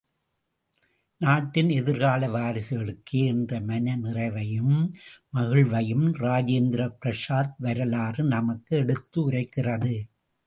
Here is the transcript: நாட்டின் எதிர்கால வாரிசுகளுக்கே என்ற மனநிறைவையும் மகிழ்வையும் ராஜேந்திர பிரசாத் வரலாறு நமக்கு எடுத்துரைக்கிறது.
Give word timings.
நாட்டின் 1.21 1.67
எதிர்கால 1.69 2.27
வாரிசுகளுக்கே 2.27 3.19
என்ற 3.25 3.59
மனநிறைவையும் 3.59 4.73
மகிழ்வையும் 5.33 6.07
ராஜேந்திர 6.21 6.87
பிரசாத் 6.99 7.53
வரலாறு 7.57 8.23
நமக்கு 8.23 8.79
எடுத்துரைக்கிறது. 8.79 9.95